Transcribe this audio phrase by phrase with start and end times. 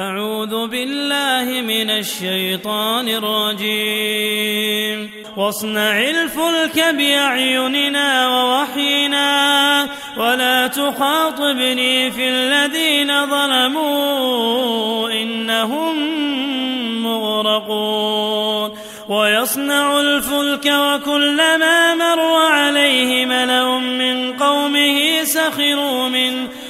[0.00, 5.10] أعوذ بالله من الشيطان الرجيم.
[5.36, 15.96] واصنع الفلك بأعيننا ووحينا ولا تخاطبني في الذين ظلموا إنهم
[17.02, 18.70] مغرقون.
[19.08, 26.48] ويصنع الفلك وكلما مر عليه ملأ من قومه سخروا منه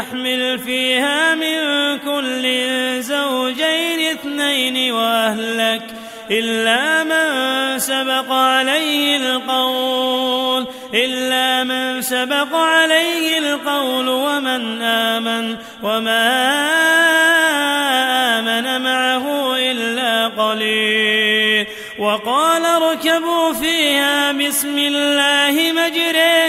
[0.00, 1.58] نحمل فيها من
[1.98, 2.44] كل
[3.02, 5.82] زوجين اثنين وأهلك
[6.30, 16.28] إلا من سبق عليه القول إلا من سبق عليه القول ومن آمن وما
[18.38, 21.66] آمن معه إلا قليل.
[21.98, 26.39] وقال اركبوا فيها بسم الله مجريها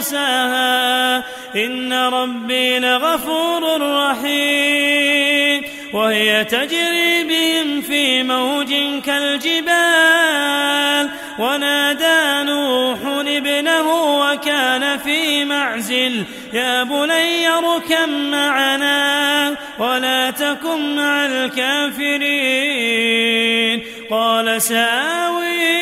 [0.00, 1.24] ومرساها
[1.56, 5.62] إن ربي لغفور رحيم.
[5.92, 8.74] وهي تجري بهم في موج
[9.06, 11.10] كالجبال.
[11.38, 16.24] ونادى نوح ابنه وكان في معزل.
[16.52, 22.20] يا بني اركب معنا ولا تكن مع الكافرين.
[24.10, 25.79] قال سآوي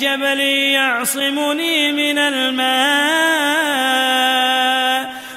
[0.00, 2.70] إلى جبل يعصمني من الماء.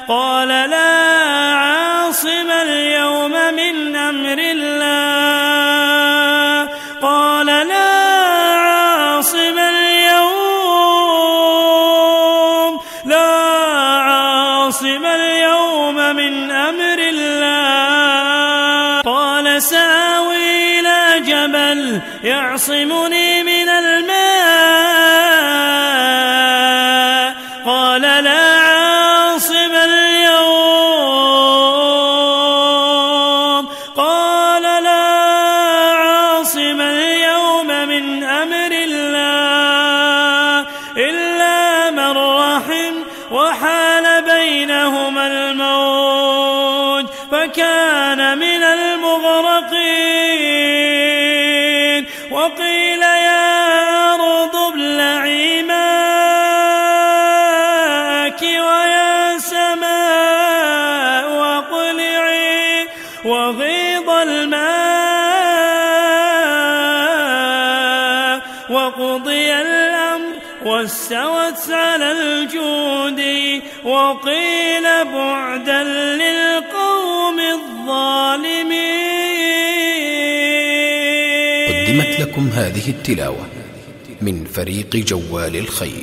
[0.08, 1.04] قال لا
[1.54, 4.84] عاصم اليوم من أمر الله.
[7.02, 7.94] قال لا
[8.56, 10.34] عاصم اليوم.
[13.06, 13.32] لا
[14.08, 19.02] عاصم اليوم من أمر الله.
[19.02, 23.63] قال ساوي إلى جبل يعصمني من
[43.34, 50.14] وحال بينهما الموج فكان من المغرقين.
[52.32, 55.84] وقيل يا أرض ابلعي ماءك
[58.42, 62.88] ويا سماء واقلعي
[63.26, 64.74] وغيض الماء
[68.70, 70.34] وقضي الأمر
[70.66, 73.22] واستوت على الجود
[73.86, 79.04] وقيل بعدا للقوم الظالمين.
[81.70, 83.48] قدمت لكم هذه التلاوة
[84.22, 86.02] من فريق جوال الخير.